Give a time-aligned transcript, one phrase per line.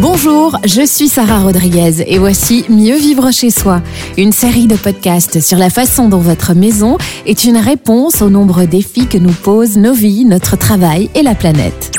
[0.00, 3.80] Bonjour, je suis Sarah Rodriguez et voici Mieux vivre chez soi,
[4.18, 8.66] une série de podcasts sur la façon dont votre maison est une réponse aux nombreux
[8.66, 11.92] défis que nous posent nos vies, notre travail et la planète.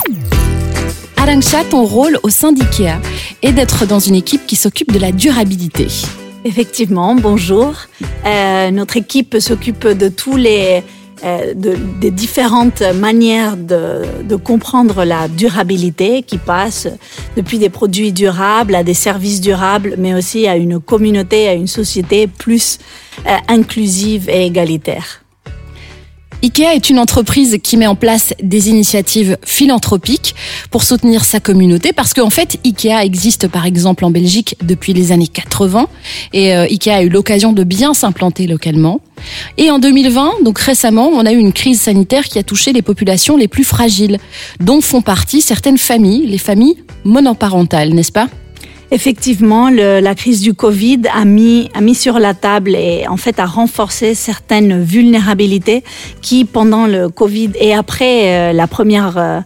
[1.16, 3.00] Arangcha, ton rôle au d'IKEA
[3.42, 5.88] est d'être dans une équipe qui s'occupe de la durabilité.
[6.44, 7.74] Effectivement, bonjour.
[8.24, 10.84] Euh, notre équipe s'occupe de tous les
[11.24, 16.88] euh, de, des différentes manières de, de, comprendre la durabilité qui passe
[17.36, 21.66] depuis des produits durables à des services durables, mais aussi à une communauté, à une
[21.66, 22.78] société plus
[23.26, 25.22] euh, inclusive et égalitaire.
[26.40, 30.36] IKEA est une entreprise qui met en place des initiatives philanthropiques
[30.70, 35.10] pour soutenir sa communauté parce qu'en fait, IKEA existe par exemple en Belgique depuis les
[35.10, 35.88] années 80
[36.32, 39.00] et euh, IKEA a eu l'occasion de bien s'implanter localement.
[39.56, 42.82] Et en 2020, donc récemment, on a eu une crise sanitaire qui a touché les
[42.82, 44.18] populations les plus fragiles,
[44.60, 48.28] dont font partie certaines familles, les familles monoparentales, n'est-ce pas?
[48.90, 53.18] Effectivement, le, la crise du Covid a mis, a mis sur la table et en
[53.18, 55.84] fait a renforcé certaines vulnérabilités
[56.22, 59.40] qui, pendant le Covid et après euh, la première euh,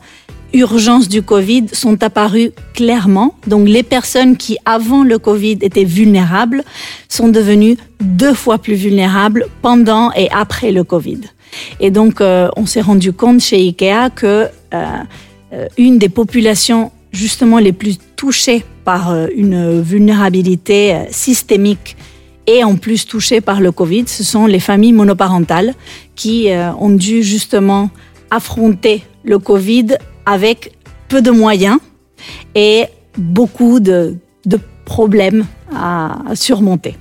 [0.53, 3.35] urgence du Covid, sont apparues clairement.
[3.49, 6.63] Donc les personnes qui, avant le Covid, étaient vulnérables
[7.09, 11.23] sont devenues deux fois plus vulnérables pendant et après le Covid.
[11.81, 14.47] Et donc, euh, on s'est rendu compte chez IKEA que
[15.77, 21.97] une des populations justement les plus touchées par euh, une vulnérabilité euh, systémique
[22.47, 25.75] et en plus touchées par le Covid, ce sont les familles monoparentales
[26.15, 27.91] qui euh, ont dû justement
[28.31, 30.71] affronter le Covid avec
[31.09, 31.79] peu de moyens
[32.55, 32.85] et
[33.19, 34.15] beaucoup de,
[34.47, 36.95] de problèmes à surmonter.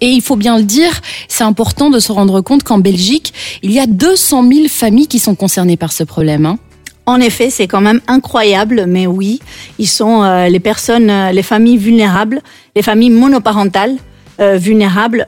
[0.00, 3.34] Et il faut bien le dire, c'est important de se rendre compte qu'en Belgique,
[3.64, 6.46] il y a 200 000 familles qui sont concernées par ce problème.
[6.46, 6.56] Hein.
[7.08, 9.40] En effet, c'est quand même incroyable, mais oui,
[9.78, 12.42] ils sont euh, les personnes, euh, les familles vulnérables,
[12.76, 13.96] les familles monoparentales
[14.40, 15.26] euh, vulnérables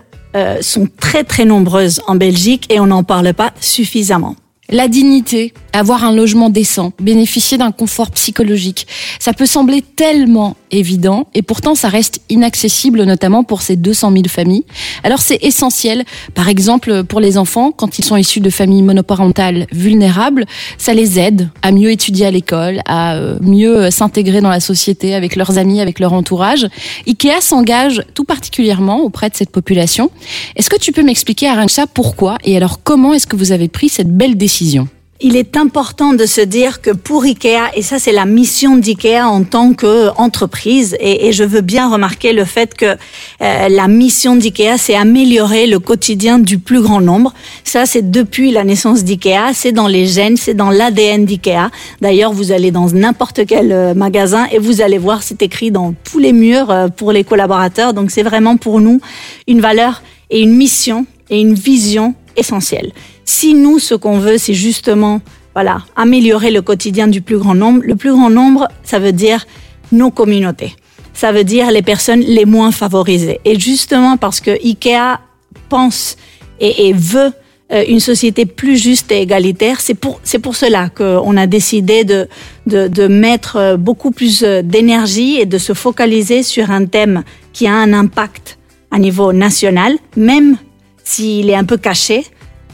[0.61, 4.37] sont très très nombreuses en Belgique et on n'en parle pas suffisamment.
[4.69, 8.87] La dignité, avoir un logement décent, bénéficier d'un confort psychologique,
[9.19, 14.25] ça peut sembler tellement évident et pourtant ça reste inaccessible notamment pour ces 200 000
[14.29, 14.65] familles.
[15.03, 16.05] Alors c'est essentiel,
[16.35, 20.47] par exemple pour les enfants, quand ils sont issus de familles monoparentales vulnérables,
[20.79, 25.15] ça les aide à mieux étudier à l'école, à euh, mieux s'intégrer dans la société
[25.15, 26.67] avec leurs amis, avec leur entourage.
[27.07, 30.11] IKEA s'engage tout particulièrement auprès de cette population.
[30.57, 33.89] Est-ce que tu peux m'expliquer, Arancha, pourquoi et alors comment est-ce que vous avez pris
[33.89, 34.89] cette belle décision?
[35.23, 39.29] Il est important de se dire que pour IKEA, et ça c'est la mission d'IKEA
[39.29, 44.35] en tant qu'entreprise, et, et, je veux bien remarquer le fait que euh, la mission
[44.35, 47.35] d'IKEA, c'est améliorer le quotidien du plus grand nombre.
[47.65, 51.71] Ça c'est depuis la naissance d'IKEA, c'est dans les gènes, c'est dans l'ADN d'IKEA.
[52.01, 55.95] D'ailleurs, vous allez dans n'importe quel euh, magasin et vous allez voir, c'est écrit dans
[56.05, 57.93] tous les murs euh, pour les collaborateurs.
[57.93, 59.01] Donc c'est vraiment pour nous
[59.47, 62.93] une valeur et une mission et une vision essentielle.
[63.33, 65.21] Si nous, ce qu'on veut, c'est justement,
[65.55, 69.47] voilà, améliorer le quotidien du plus grand nombre, le plus grand nombre, ça veut dire
[69.93, 70.75] nos communautés.
[71.13, 73.39] Ça veut dire les personnes les moins favorisées.
[73.45, 75.21] Et justement parce que IKEA
[75.69, 76.17] pense
[76.59, 77.33] et, veut
[77.71, 79.81] euh, une société plus juste et égalitaire.
[79.81, 82.27] C'est pour, c'est pour cela qu'on a décidé de,
[82.67, 87.75] de, de, mettre beaucoup plus d'énergie et de se focaliser sur un thème qui a
[87.75, 88.59] un impact
[88.91, 90.57] à niveau national, même
[91.05, 92.25] s'il est un peu caché,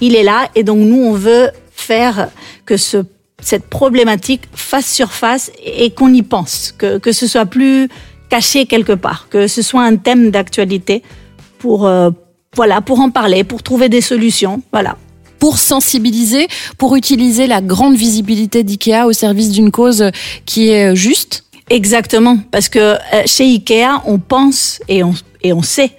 [0.01, 2.29] il est là et donc nous, on veut faire
[2.65, 2.99] que ce,
[3.41, 7.89] cette problématique fasse surface et qu'on y pense, que, que ce soit plus
[8.29, 11.03] caché quelque part, que ce soit un thème d'actualité
[11.59, 12.11] pour, euh,
[12.55, 14.97] voilà, pour en parler, pour trouver des solutions, voilà.
[15.39, 20.11] Pour sensibiliser, pour utiliser la grande visibilité d'IKEA au service d'une cause
[20.47, 22.97] qui est juste Exactement, parce que euh,
[23.27, 25.91] chez IKEA, on pense et on, et on sait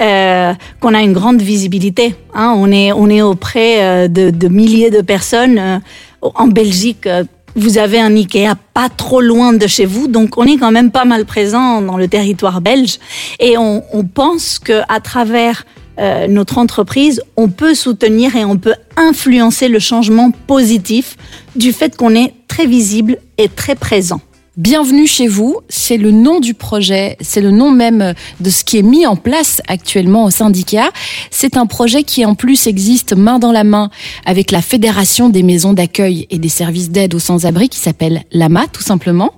[0.00, 2.14] euh, qu'on a une grande visibilité.
[2.34, 2.54] Hein.
[2.56, 5.58] On, est, on est auprès euh, de, de milliers de personnes.
[5.58, 5.78] Euh,
[6.22, 7.08] en Belgique,
[7.54, 10.90] vous avez un Ikea pas trop loin de chez vous, donc on est quand même
[10.90, 12.98] pas mal présent dans le territoire belge.
[13.40, 15.64] Et on, on pense qu'à travers
[15.98, 21.16] euh, notre entreprise, on peut soutenir et on peut influencer le changement positif
[21.56, 24.20] du fait qu'on est très visible et très présent.
[24.58, 28.76] Bienvenue chez vous, c'est le nom du projet, c'est le nom même de ce qui
[28.76, 30.90] est mis en place actuellement au syndicat.
[31.30, 33.88] C'est un projet qui en plus existe main dans la main
[34.26, 38.66] avec la Fédération des maisons d'accueil et des services d'aide aux sans-abri qui s'appelle l'AMA
[38.66, 39.32] tout simplement.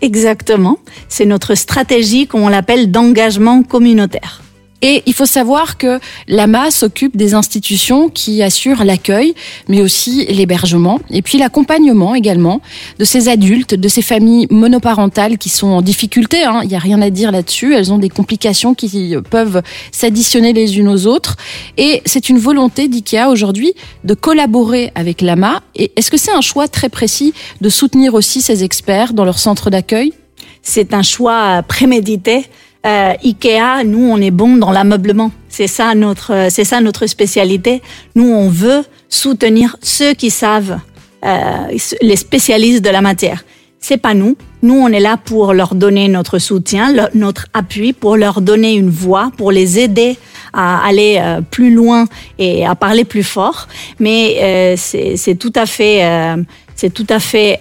[0.00, 0.78] Exactement,
[1.10, 4.43] c'est notre stratégie qu'on l'appelle d'engagement communautaire.
[4.86, 5.98] Et il faut savoir que
[6.28, 9.34] l'AMA s'occupe des institutions qui assurent l'accueil,
[9.66, 12.60] mais aussi l'hébergement, et puis l'accompagnement également
[12.98, 16.44] de ces adultes, de ces familles monoparentales qui sont en difficulté.
[16.44, 16.60] Hein.
[16.64, 17.74] Il n'y a rien à dire là-dessus.
[17.74, 21.36] Elles ont des complications qui peuvent s'additionner les unes aux autres.
[21.78, 23.72] Et c'est une volonté d'IKEA aujourd'hui
[24.04, 25.62] de collaborer avec l'AMA.
[25.74, 27.32] Et est-ce que c'est un choix très précis
[27.62, 30.12] de soutenir aussi ces experts dans leur centre d'accueil?
[30.60, 32.44] C'est un choix prémédité.
[32.86, 35.30] Euh, Ikea, nous, on est bon dans l'ameublement.
[35.48, 37.82] C'est ça notre, c'est ça notre spécialité.
[38.14, 40.78] Nous, on veut soutenir ceux qui savent,
[41.24, 43.44] euh, les spécialistes de la matière.
[43.80, 44.36] C'est pas nous.
[44.62, 48.88] Nous, on est là pour leur donner notre soutien, notre appui, pour leur donner une
[48.88, 50.16] voix, pour les aider
[50.54, 52.06] à aller euh, plus loin
[52.38, 53.68] et à parler plus fort.
[53.98, 56.42] Mais euh, c'est tout à fait, euh,
[56.74, 57.60] c'est tout à fait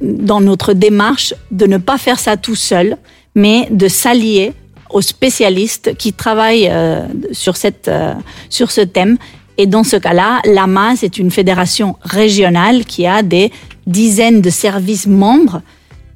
[0.00, 2.96] dans notre démarche de ne pas faire ça tout seul,
[3.38, 4.52] mais de s'allier
[4.90, 6.72] aux spécialistes qui travaillent
[7.32, 7.90] sur cette
[8.50, 9.16] sur ce thème.
[9.58, 13.50] Et dans ce cas-là, l'AMA, c'est une fédération régionale qui a des
[13.86, 15.62] dizaines de services membres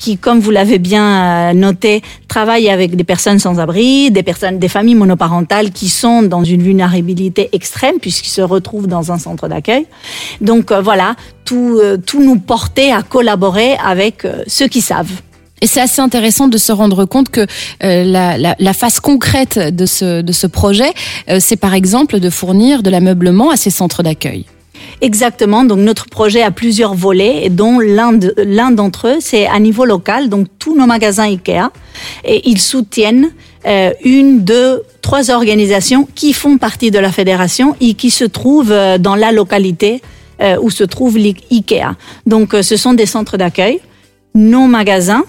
[0.02, 4.58] qui, comme vous l'avez bien euh, noté, travaillent avec des personnes sans abri, des personnes,
[4.58, 9.46] des familles monoparentales qui sont dans une vulnérabilité extrême puisqu'ils se retrouvent dans un centre
[9.46, 9.86] d'accueil.
[10.40, 11.14] Donc euh, voilà,
[11.44, 15.22] tout, euh, tout nous portait à collaborer avec ceux qui savent.
[15.62, 17.46] Et c'est assez intéressant de se rendre compte que
[17.80, 20.92] la, la, la, phase concrète de ce, de ce projet,
[21.38, 24.44] c'est par exemple de fournir de l'ameublement à ces centres d'accueil.
[25.00, 25.64] Exactement.
[25.64, 30.28] Donc notre projet a plusieurs volets, dont l'un d'entre eux, c'est à niveau local.
[30.28, 31.70] Donc tous nos magasins Ikea,
[32.24, 33.30] et ils soutiennent
[33.66, 38.72] euh, une, deux, trois organisations qui font partie de la fédération et qui se trouvent
[38.72, 40.02] euh, dans la localité
[40.40, 41.94] euh, où se trouve l'IKEA.
[42.26, 43.80] Donc ce sont des centres d'accueil.
[44.34, 45.24] Nos magasins,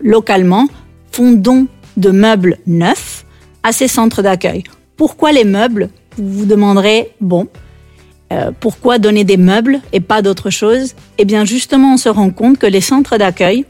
[0.00, 0.68] localement,
[1.10, 3.24] font don de meubles neufs
[3.62, 4.64] à ces centres d'accueil.
[4.96, 5.88] Pourquoi les meubles?
[6.16, 7.48] Vous vous demanderez, bon,
[8.32, 12.30] euh, pourquoi donner des meubles et pas d'autre chose Eh bien, justement, on se rend
[12.30, 13.66] compte que les centres d'accueil,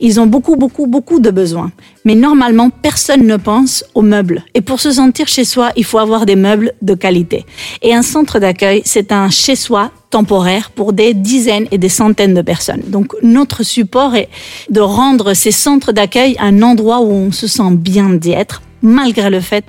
[0.00, 1.72] ils ont beaucoup, beaucoup, beaucoup de besoins.
[2.04, 4.44] Mais normalement, personne ne pense aux meubles.
[4.54, 7.44] Et pour se sentir chez soi, il faut avoir des meubles de qualité.
[7.82, 12.42] Et un centre d'accueil, c'est un chez-soi temporaire pour des dizaines et des centaines de
[12.42, 12.82] personnes.
[12.86, 14.28] Donc, notre support est
[14.70, 19.30] de rendre ces centres d'accueil un endroit où on se sent bien d'y être, malgré
[19.30, 19.64] le fait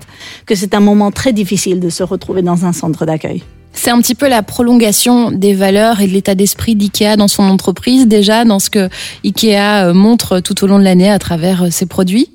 [0.45, 3.43] que c'est un moment très difficile de se retrouver dans un centre d'accueil.
[3.73, 7.43] C'est un petit peu la prolongation des valeurs et de l'état d'esprit d'IKEA dans son
[7.43, 8.89] entreprise, déjà dans ce que
[9.23, 12.31] IKEA euh, montre tout au long de l'année à travers euh, ses produits.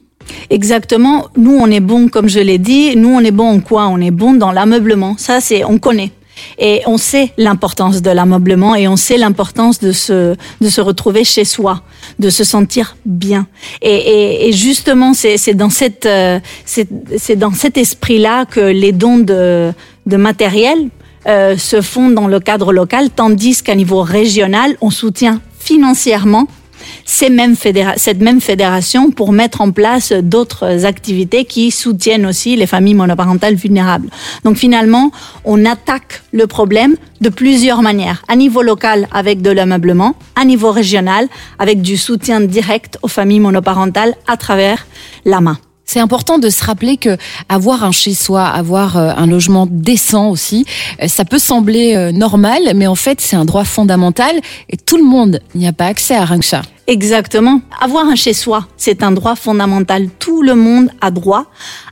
[0.51, 1.27] Exactement.
[1.37, 2.97] Nous, on est bon, comme je l'ai dit.
[2.97, 3.89] Nous, on est bon en quoi?
[3.89, 5.17] On est bon dans l'ameublement.
[5.19, 6.13] Ça, c'est, on connaît.
[6.59, 11.25] Et on sait l'importance de l'ameublement et on sait l'importance de se, de se retrouver
[11.25, 11.83] chez soi,
[12.19, 13.47] de se sentir bien.
[13.83, 19.73] Et, justement, c'est, dans cette, euh, c'est dans cet esprit-là que les dons de,
[20.07, 20.89] de matériel
[21.27, 26.47] euh, se font dans le cadre local, tandis qu'à niveau régional, on soutient financièrement
[27.05, 27.55] ces mêmes
[27.97, 33.55] cette même fédération pour mettre en place d'autres activités qui soutiennent aussi les familles monoparentales
[33.55, 34.09] vulnérables.
[34.45, 35.11] Donc finalement,
[35.45, 38.25] on attaque le problème de plusieurs manières.
[38.29, 41.29] À niveau local avec de l'ameublement, à niveau régional
[41.59, 44.87] avec du soutien direct aux familles monoparentales à travers
[45.25, 45.59] la main.
[45.85, 47.17] C'est important de se rappeler que
[47.49, 50.65] avoir un chez-soi, avoir euh, un logement décent aussi,
[51.03, 54.41] euh, ça peut sembler euh, normal, mais en fait c'est un droit fondamental
[54.71, 56.63] et tout le monde n'y a pas accès à rien que ça.
[56.87, 57.61] Exactement.
[57.81, 60.09] Avoir un chez-soi, c'est un droit fondamental.
[60.19, 61.47] Tout le monde a droit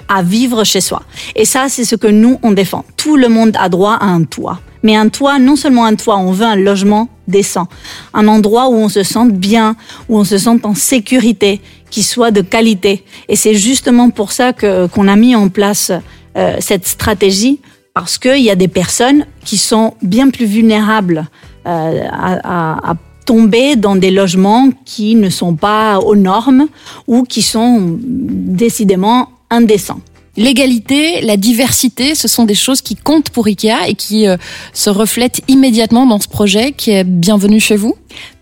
[0.08, 1.02] à vivre chez soi.
[1.36, 2.84] Et ça, c'est ce que nous, on défend.
[2.96, 4.60] Tout le monde a droit à un toit.
[4.82, 7.68] Mais un toit, non seulement un toit, on veut un logement décent.
[8.14, 9.76] Un endroit où on se sente bien,
[10.08, 11.60] où on se sente en sécurité,
[11.90, 13.04] qui soit de qualité.
[13.28, 15.92] Et c'est justement pour ça que qu'on a mis en place
[16.36, 17.58] euh, cette stratégie,
[17.94, 21.26] parce qu'il y a des personnes qui sont bien plus vulnérables
[21.66, 22.94] euh, à, à,
[23.26, 26.66] tomber dans des logements qui ne sont pas aux normes
[27.06, 30.00] ou qui sont décidément indécents.
[30.36, 34.36] L'égalité, la diversité, ce sont des choses qui comptent pour IKEA et qui euh,
[34.72, 37.96] se reflètent immédiatement dans ce projet qui est bienvenu chez vous?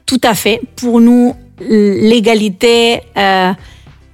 [0.07, 0.61] Tout à fait.
[0.76, 3.52] Pour nous, l'égalité, euh,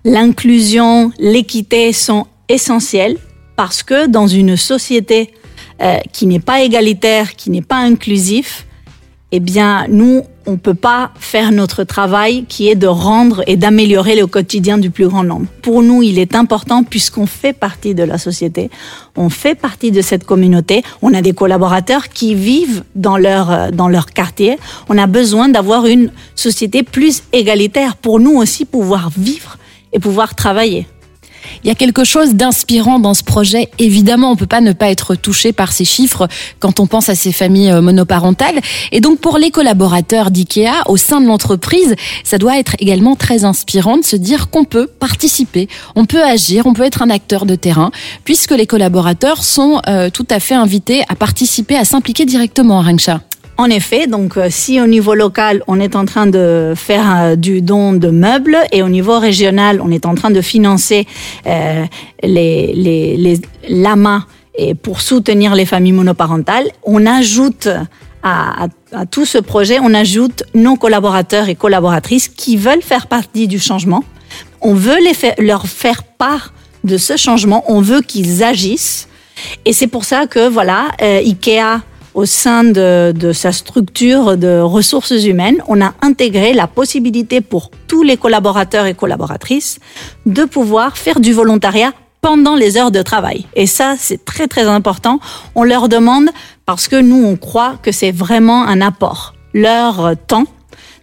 [0.05, 3.17] l'inclusion, l'équité sont essentielles
[3.57, 5.33] parce que dans une société
[5.81, 8.67] euh, qui n'est pas égalitaire, qui n'est pas inclusif,
[9.37, 14.15] eh bien, nous, on peut pas faire notre travail qui est de rendre et d'améliorer
[14.15, 15.47] le quotidien du plus grand nombre.
[15.61, 18.71] Pour nous, il est important puisqu'on fait partie de la société,
[19.17, 23.71] on fait partie de cette communauté, on a des collaborateurs qui vivent dans leur, euh,
[23.73, 24.57] dans leur quartier.
[24.89, 29.59] On a besoin d'avoir une société plus égalitaire pour nous aussi pouvoir vivre
[29.93, 30.87] et pouvoir travailler.
[31.63, 33.69] Il y a quelque chose d'inspirant dans ce projet.
[33.79, 37.15] Évidemment, on peut pas ne pas être touché par ces chiffres quand on pense à
[37.15, 38.61] ces familles euh, monoparentales.
[38.93, 43.45] Et donc, pour les collaborateurs d'IKEA au sein de l'entreprise, ça doit être également très
[43.45, 47.47] inspirant de se dire qu'on peut participer, on peut agir, on peut être un acteur
[47.47, 47.91] de terrain,
[48.25, 52.83] puisque les collaborateurs sont euh, tout à fait invités à participer, à s'impliquer directement à
[52.83, 53.21] Rangsha.
[53.57, 57.37] En effet, donc euh, si au niveau local, on est en train de faire euh,
[57.37, 61.07] du don de meubles et au niveau régional, on est en train de financer
[61.47, 61.85] euh,
[62.23, 64.25] les, les, les lamas
[64.57, 67.69] et pour soutenir les familles monoparentales, on ajoute
[68.25, 73.07] à, à, à, tout ce projet, on ajoute nos collaborateurs et collaboratrices qui veulent faire
[73.07, 74.03] partie du changement.
[74.63, 79.09] On veut les faire, leur faire part de ce changement, on veut qu'ils agissent.
[79.65, 81.83] Et c'est pour ça que voilà, euh, Ikea
[82.15, 87.71] au sein de, de, sa structure de ressources humaines, on a intégré la possibilité pour
[87.89, 89.81] tous les collaborateurs et collaboratrices
[90.25, 93.47] de pouvoir faire du volontariat pendant les heures de travail.
[93.55, 95.19] Et ça, c'est très très important.
[95.55, 96.31] On leur demande
[96.65, 99.35] parce que nous, on croit que c'est vraiment un apport.
[99.53, 100.47] Leur temps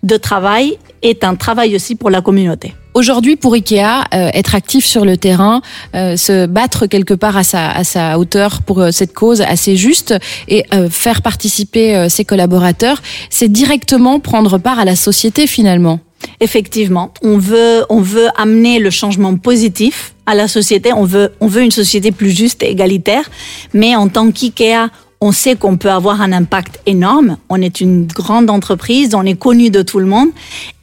[0.01, 2.73] de travail est un travail aussi pour la communauté.
[2.93, 5.61] Aujourd'hui, pour Ikea, euh, être actif sur le terrain,
[5.95, 9.77] euh, se battre quelque part à sa, à sa hauteur pour euh, cette cause assez
[9.77, 10.13] juste
[10.49, 16.01] et euh, faire participer euh, ses collaborateurs, c'est directement prendre part à la société finalement.
[16.41, 20.91] Effectivement, on veut, on veut amener le changement positif à la société.
[20.91, 23.29] On veut, on veut une société plus juste et égalitaire.
[23.73, 24.89] Mais en tant qu'IKEA,
[25.23, 27.37] on sait qu'on peut avoir un impact énorme.
[27.47, 30.29] On est une grande entreprise, on est connu de tout le monde.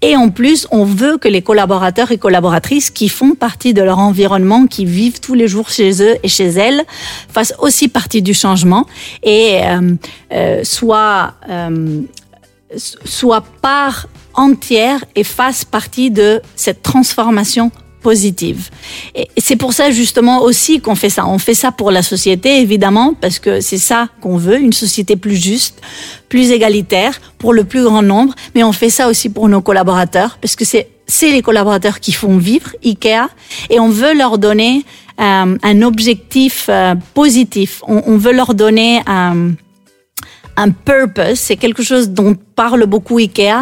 [0.00, 3.98] Et en plus, on veut que les collaborateurs et collaboratrices qui font partie de leur
[3.98, 6.84] environnement, qui vivent tous les jours chez eux et chez elles,
[7.28, 8.86] fassent aussi partie du changement
[9.24, 9.94] et euh,
[10.32, 12.02] euh, soient, euh,
[12.76, 17.72] soient part entière et fassent partie de cette transformation
[18.08, 18.70] positive.
[19.14, 21.26] Et c'est pour ça justement aussi qu'on fait ça.
[21.26, 25.14] On fait ça pour la société, évidemment, parce que c'est ça qu'on veut, une société
[25.24, 25.76] plus juste,
[26.30, 30.38] plus égalitaire, pour le plus grand nombre, mais on fait ça aussi pour nos collaborateurs,
[30.40, 30.86] parce que c'est
[31.18, 33.24] c'est les collaborateurs qui font vivre IKEA,
[33.68, 34.74] et on veut leur donner
[35.20, 37.82] euh, un objectif euh, positif.
[37.86, 39.52] On, veut leur donner un,
[40.64, 43.60] un purpose, c'est quelque chose dont parle beaucoup IKEA,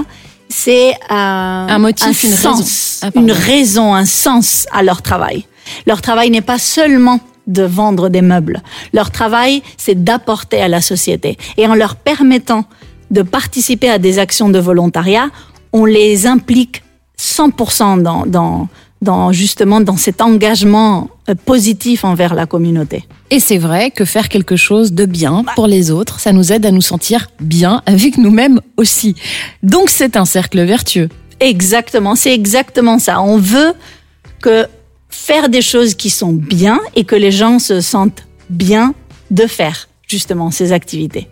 [0.67, 3.13] c'est un motif, un une sens, raison.
[3.15, 5.47] Ah, une raison, un sens à leur travail.
[5.87, 8.61] Leur travail n'est pas seulement de vendre des meubles.
[8.93, 11.39] Leur travail, c'est d'apporter à la société.
[11.57, 12.65] Et en leur permettant
[13.13, 15.29] de participer à des actions de volontariat,
[15.73, 16.83] on les implique
[17.17, 18.67] 100% dans, dans,
[19.03, 23.05] dans justement dans cet engagement positif envers la communauté.
[23.31, 26.65] Et c'est vrai que faire quelque chose de bien pour les autres, ça nous aide
[26.67, 29.17] à nous sentir bien avec nous-mêmes aussi.
[29.63, 31.09] Donc c'est un cercle vertueux.
[31.41, 33.21] Exactement, c'est exactement ça.
[33.21, 33.75] On veut
[34.41, 34.67] que
[35.09, 38.95] faire des choses qui sont bien et que les gens se sentent bien
[39.31, 41.29] de faire justement ces activités.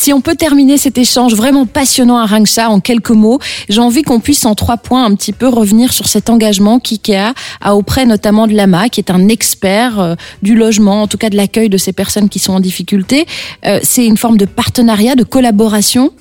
[0.00, 4.02] Si on peut terminer cet échange vraiment passionnant à Rangsha en quelques mots, j'ai envie
[4.02, 8.06] qu'on puisse en trois points un petit peu revenir sur cet engagement qu'IKEA a auprès
[8.06, 11.68] notamment de l'AMA, qui est un expert euh, du logement, en tout cas de l'accueil
[11.68, 13.26] de ces personnes qui sont en difficulté.
[13.66, 16.12] Euh, c'est une forme de partenariat, de collaboration?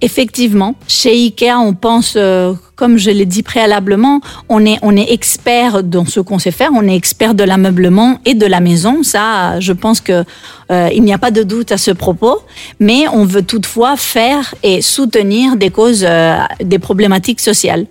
[0.00, 5.12] Effectivement, chez IKEA, on pense, euh, comme je l'ai dit préalablement, on est, on est
[5.12, 9.02] expert dans ce qu'on sait faire, on est expert de l'ameublement et de la maison.
[9.02, 10.24] Ça, je pense que
[10.70, 12.38] euh, il n'y a pas de doute à ce propos.
[12.78, 17.84] Mais on veut toutefois faire et soutenir des causes, euh, des problématiques sociales.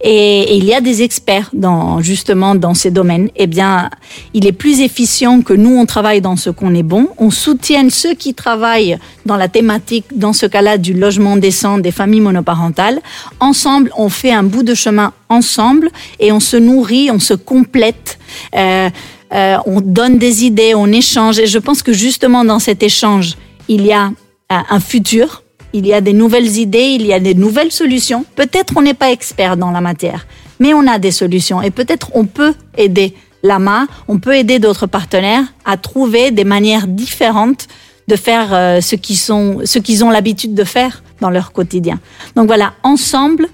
[0.00, 3.28] Et, il y a des experts dans justement dans ces domaines.
[3.36, 3.90] Eh bien,
[4.32, 7.08] il est plus efficient que nous on travaille dans ce qu'on est bon.
[7.18, 11.90] On soutienne ceux qui travaillent dans la thématique, dans ce cas-là, du logement décent des
[11.90, 13.00] familles monoparentales.
[13.40, 18.18] Ensemble, on fait un bout de chemin ensemble et on se nourrit, on se complète.
[18.56, 18.90] Euh,
[19.32, 21.38] euh, on donne des idées, on échange.
[21.38, 23.36] Et je pense que justement dans cet échange,
[23.68, 24.10] il y a
[24.50, 25.43] un futur
[25.74, 28.24] il y a des nouvelles idées, il y a des nouvelles solutions.
[28.36, 30.26] Peut-être on n'est pas expert dans la matière,
[30.60, 33.12] mais on a des solutions et peut-être on peut aider
[33.42, 37.66] l'AMA, on peut aider d'autres partenaires à trouver des manières différentes
[38.06, 41.98] de faire euh, ce qu'ils sont, ce qu'ils ont l'habitude de faire dans leur quotidien.
[42.36, 43.48] Donc voilà, ensemble,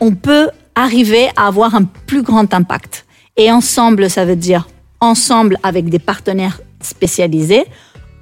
[0.00, 3.04] on peut arriver à avoir un plus grand impact.
[3.36, 4.68] Et ensemble, ça veut dire
[5.00, 7.64] ensemble avec des partenaires spécialisés,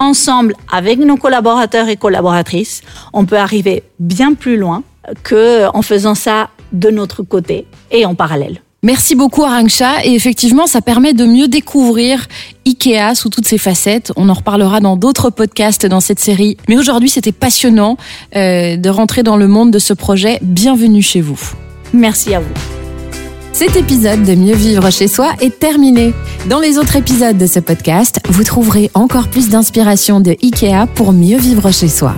[0.01, 4.83] ensemble avec nos collaborateurs et collaboratrices, on peut arriver bien plus loin
[5.23, 8.61] que en faisant ça de notre côté et en parallèle.
[8.83, 12.27] Merci beaucoup Arangsha et effectivement ça permet de mieux découvrir
[12.67, 14.11] Ikea sous toutes ses facettes.
[14.17, 16.57] On en reparlera dans d'autres podcasts dans cette série.
[16.67, 17.99] Mais aujourd'hui c'était passionnant
[18.37, 20.39] euh, de rentrer dans le monde de ce projet.
[20.41, 21.39] Bienvenue chez vous.
[21.93, 22.55] Merci à vous.
[23.53, 26.15] Cet épisode de Mieux vivre chez soi est terminé.
[26.49, 31.13] Dans les autres épisodes de ce podcast, vous trouverez encore plus d'inspiration de IKEA pour
[31.13, 32.15] mieux vivre chez soi.